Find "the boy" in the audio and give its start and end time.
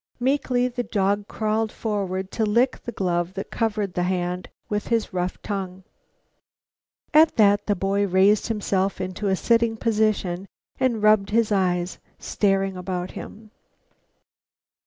7.67-8.07